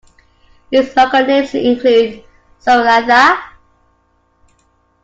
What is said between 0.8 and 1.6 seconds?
local names